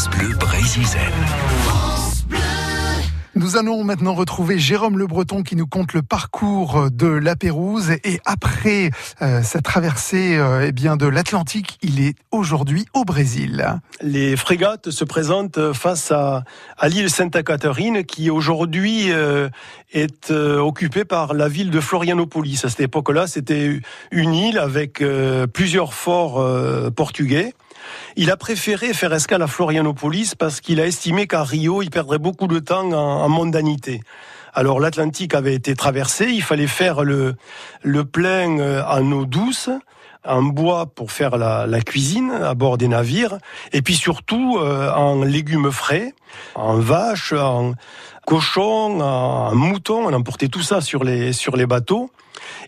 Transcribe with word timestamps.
France 0.00 0.16
Bleu 0.16 0.34
Brésil. 0.34 0.82
Nous 3.34 3.58
allons 3.58 3.84
maintenant 3.84 4.14
retrouver 4.14 4.58
Jérôme 4.58 4.96
Le 4.96 5.06
Breton 5.06 5.42
qui 5.42 5.56
nous 5.56 5.66
compte 5.66 5.92
le 5.92 6.00
parcours 6.00 6.90
de 6.90 7.06
la 7.06 7.36
Pérouse 7.36 7.90
et 8.04 8.18
après 8.24 8.92
euh, 9.20 9.42
sa 9.42 9.60
traversée 9.60 10.38
euh, 10.38 10.66
eh 10.66 10.72
bien 10.72 10.96
de 10.96 11.06
l'Atlantique, 11.06 11.78
il 11.82 12.00
est 12.00 12.14
aujourd'hui 12.30 12.86
au 12.94 13.04
Brésil. 13.04 13.78
Les 14.00 14.36
frégates 14.36 14.90
se 14.90 15.04
présentent 15.04 15.74
face 15.74 16.10
à, 16.12 16.44
à 16.78 16.88
l'île 16.88 17.10
Santa 17.10 17.42
Catarine 17.42 18.04
qui 18.04 18.30
aujourd'hui 18.30 19.12
euh, 19.12 19.50
est 19.92 20.30
euh, 20.30 20.60
occupée 20.60 21.04
par 21.04 21.34
la 21.34 21.48
ville 21.48 21.70
de 21.70 21.80
Florianopolis. 21.80 22.64
À 22.64 22.70
cette 22.70 22.80
époque-là, 22.80 23.26
c'était 23.26 23.80
une 24.12 24.34
île 24.34 24.58
avec 24.58 25.02
euh, 25.02 25.46
plusieurs 25.46 25.92
forts 25.92 26.42
portugais. 26.96 27.52
Il 28.16 28.30
a 28.30 28.36
préféré 28.36 28.92
faire 28.92 29.12
escale 29.12 29.42
à 29.42 29.46
Florianopolis 29.46 30.34
parce 30.34 30.60
qu'il 30.60 30.80
a 30.80 30.86
estimé 30.86 31.26
qu'à 31.26 31.42
Rio, 31.42 31.82
il 31.82 31.90
perdrait 31.90 32.18
beaucoup 32.18 32.46
de 32.46 32.58
temps 32.58 32.90
en, 32.92 33.28
mondanité. 33.28 34.02
Alors 34.52 34.80
l'Atlantique 34.80 35.34
avait 35.34 35.54
été 35.54 35.74
traversé, 35.74 36.26
il 36.26 36.42
fallait 36.42 36.66
faire 36.66 37.04
le, 37.04 37.36
le 37.82 38.04
plein 38.04 38.58
euh, 38.58 38.82
en 38.84 39.10
eau 39.12 39.24
douce, 39.24 39.70
en 40.24 40.42
bois 40.42 40.86
pour 40.86 41.12
faire 41.12 41.36
la, 41.36 41.80
cuisine 41.80 42.30
à 42.30 42.54
bord 42.54 42.78
des 42.78 42.88
navires, 42.88 43.38
et 43.72 43.82
puis 43.82 43.94
surtout 43.94 44.58
euh, 44.58 44.92
en 44.92 45.22
légumes 45.22 45.70
frais, 45.70 46.14
en 46.54 46.74
vaches, 46.74 47.32
en 47.32 47.74
cochons, 48.26 49.00
en 49.00 49.54
moutons, 49.54 50.06
on 50.06 50.12
emportait 50.12 50.48
tout 50.48 50.62
ça 50.62 50.80
sur 50.80 51.04
les, 51.04 51.32
sur 51.32 51.56
les 51.56 51.66
bateaux. 51.66 52.10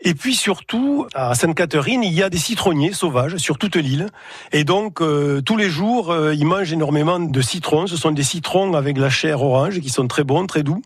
Et 0.00 0.14
puis 0.14 0.34
surtout, 0.34 1.06
à 1.14 1.34
Sainte-Catherine, 1.34 2.02
il 2.04 2.12
y 2.12 2.22
a 2.22 2.30
des 2.30 2.38
citronniers 2.38 2.92
sauvages 2.92 3.36
sur 3.36 3.58
toute 3.58 3.76
l'île. 3.76 4.06
Et 4.52 4.64
donc, 4.64 5.00
euh, 5.00 5.40
tous 5.40 5.56
les 5.56 5.68
jours, 5.68 6.12
euh, 6.12 6.34
ils 6.34 6.46
mangent 6.46 6.72
énormément 6.72 7.18
de 7.18 7.40
citrons. 7.40 7.86
Ce 7.86 7.96
sont 7.96 8.12
des 8.12 8.22
citrons 8.22 8.74
avec 8.74 8.96
la 8.96 9.10
chair 9.10 9.42
orange 9.42 9.80
qui 9.80 9.90
sont 9.90 10.06
très 10.06 10.24
bons, 10.24 10.46
très 10.46 10.62
doux. 10.62 10.82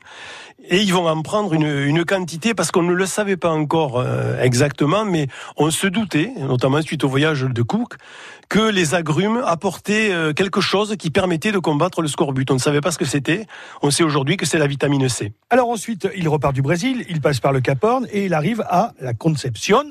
Et 0.64 0.80
ils 0.80 0.92
vont 0.92 1.08
en 1.08 1.22
prendre 1.22 1.54
une, 1.54 1.66
une 1.66 2.04
quantité 2.04 2.54
parce 2.54 2.70
qu'on 2.70 2.82
ne 2.82 2.92
le 2.92 3.06
savait 3.06 3.36
pas 3.36 3.50
encore 3.50 3.98
euh, 3.98 4.40
exactement, 4.40 5.04
mais 5.04 5.28
on 5.56 5.70
se 5.70 5.86
doutait, 5.86 6.32
notamment 6.38 6.80
suite 6.82 7.04
au 7.04 7.08
voyage 7.08 7.42
de 7.42 7.62
Cook, 7.62 7.96
que 8.48 8.70
les 8.70 8.94
agrumes 8.94 9.42
apportaient 9.46 10.12
quelque 10.36 10.60
chose 10.60 10.96
qui 10.98 11.10
permettait 11.10 11.52
de 11.52 11.58
combattre 11.58 12.02
le 12.02 12.08
scorbut. 12.08 12.44
On 12.50 12.54
ne 12.54 12.58
savait 12.58 12.82
pas 12.82 12.90
ce 12.90 12.98
que 12.98 13.06
c'était. 13.06 13.46
On 13.80 13.90
sait 13.90 14.02
aujourd'hui 14.02 14.36
que 14.36 14.44
c'est 14.44 14.58
la 14.58 14.66
vitamine 14.66 15.08
C. 15.08 15.32
Alors 15.48 15.70
ensuite, 15.70 16.06
il 16.14 16.28
repart 16.28 16.54
du 16.54 16.60
Brésil, 16.60 17.06
il 17.08 17.22
passe 17.22 17.40
par 17.40 17.52
le 17.52 17.60
Cap 17.60 17.82
Horn 17.82 18.06
et 18.12 18.26
il 18.26 18.34
arrive 18.34 18.62
à 18.68 18.92
la 19.00 19.14
Concepción 19.14 19.84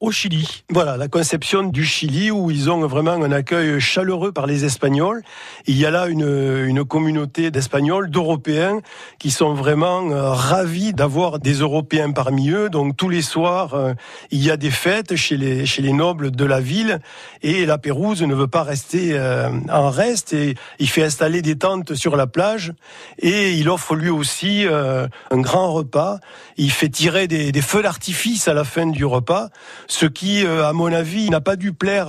au 0.00 0.10
Chili. 0.10 0.62
Voilà, 0.68 0.98
la 0.98 1.08
conception 1.08 1.62
du 1.62 1.86
Chili 1.86 2.30
où 2.30 2.50
ils 2.50 2.68
ont 2.68 2.86
vraiment 2.86 3.12
un 3.12 3.32
accueil 3.32 3.80
chaleureux 3.80 4.30
par 4.30 4.46
les 4.46 4.66
Espagnols. 4.66 5.22
Il 5.66 5.78
y 5.78 5.86
a 5.86 5.90
là 5.90 6.08
une, 6.08 6.66
une 6.66 6.84
communauté 6.84 7.50
d'Espagnols, 7.50 8.10
d'Européens 8.10 8.80
qui 9.18 9.30
sont 9.30 9.54
vraiment 9.54 10.10
euh, 10.10 10.32
ravis 10.32 10.92
d'avoir 10.92 11.38
des 11.38 11.54
Européens 11.54 12.12
parmi 12.12 12.50
eux. 12.50 12.68
Donc 12.68 12.94
tous 12.98 13.08
les 13.08 13.22
soirs, 13.22 13.72
euh, 13.72 13.94
il 14.30 14.44
y 14.44 14.50
a 14.50 14.58
des 14.58 14.70
fêtes 14.70 15.16
chez 15.16 15.38
les, 15.38 15.64
chez 15.64 15.80
les 15.80 15.94
nobles 15.94 16.30
de 16.30 16.44
la 16.44 16.60
ville 16.60 17.00
et 17.40 17.64
la 17.64 17.78
Pérouse 17.78 18.22
ne 18.22 18.34
veut 18.34 18.48
pas 18.48 18.64
rester 18.64 19.12
euh, 19.14 19.48
en 19.70 19.88
reste 19.88 20.34
et 20.34 20.56
il 20.78 20.90
fait 20.90 21.04
installer 21.04 21.40
des 21.40 21.56
tentes 21.56 21.94
sur 21.94 22.16
la 22.16 22.26
plage 22.26 22.74
et 23.18 23.52
il 23.52 23.70
offre 23.70 23.94
lui 23.94 24.10
aussi 24.10 24.66
un 24.68 25.40
grand 25.40 25.72
repas. 25.72 26.18
Il 26.58 26.70
fait 26.70 26.88
tirer 26.88 27.28
des, 27.28 27.50
des 27.50 27.62
feux 27.62 27.82
d'artifice 27.82 28.46
à 28.46 28.52
la 28.52 28.64
fin 28.64 28.86
du 28.86 29.06
repas 29.06 29.48
ce 29.88 30.06
qui, 30.06 30.44
euh, 30.44 30.66
à 30.66 30.72
mon 30.72 30.92
avis, 30.92 31.30
n'a 31.30 31.40
pas 31.40 31.56
dû 31.56 31.72
plaire 31.72 32.08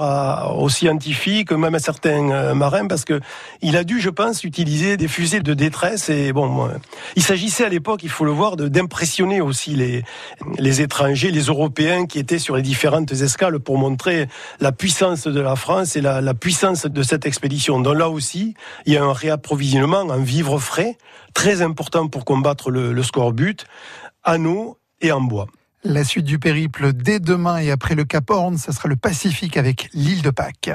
aux 0.56 0.70
scientifiques, 0.70 1.52
même 1.52 1.76
à 1.76 1.80
certains 1.80 2.32
euh, 2.32 2.54
marins, 2.54 2.88
parce 2.88 3.06
que 3.06 3.20
il 3.62 3.78
a 3.78 3.84
dû, 3.84 4.00
je 4.00 4.10
pense, 4.10 4.44
utiliser 4.44 4.98
des 4.98 5.08
fusées 5.08 5.42
de 5.42 5.54
détresse. 5.54 6.10
Et 6.10 6.34
bon, 6.34 6.70
il 7.16 7.24
s'agissait 7.24 7.66
à 7.66 7.70
l'époque, 7.70 8.02
il 8.04 8.10
faut 8.10 8.26
le 8.26 8.32
voir, 8.32 8.58
d'impressionner 8.58 9.42
aussi 9.42 9.76
les, 9.76 10.04
les 10.58 10.82
étrangers, 10.82 11.32
les 11.32 11.44
Européens 11.44 12.06
qui 12.06 12.20
étaient 12.20 12.40
sur 12.40 12.56
les 12.56 12.62
différentes 12.62 13.12
escales 13.12 13.60
pour 13.60 13.78
montrer 13.78 14.28
la 14.60 14.72
puissance 14.72 15.28
de 15.28 15.40
la 15.40 15.56
France 15.56 15.96
et 15.96 16.02
la, 16.02 16.34
puissance 16.34 16.86
de 16.86 17.04
cette 17.04 17.26
expédition. 17.26 17.80
Donc 17.80 17.98
là 17.98 18.10
aussi, 18.10 18.54
il 18.86 18.94
y 18.94 18.98
a 18.98 19.04
un 19.04 19.14
réapprovisionnement 19.14 20.02
en 20.02 20.20
vivres 20.20 20.60
frais, 20.60 20.98
très 21.34 21.62
important 21.62 22.08
pour 22.08 22.26
combattre 22.26 22.72
le, 22.72 22.94
le 22.94 23.04
scorbut, 23.04 23.66
en 24.26 24.44
eau 24.46 24.78
et 25.02 25.12
en 25.12 25.22
bois. 25.22 25.48
La 25.84 26.04
suite 26.04 26.26
du 26.26 26.40
périple 26.40 26.92
dès 26.92 27.20
demain 27.20 27.60
et 27.60 27.70
après 27.70 27.94
le 27.94 28.04
Cap 28.04 28.30
Horn, 28.30 28.58
ce 28.58 28.72
sera 28.72 28.90
le 28.90 28.96
Pacifique 28.96 29.58
avec 29.58 29.90
l'île 29.94 30.24
de 30.24 30.32
Pâques. 30.32 30.72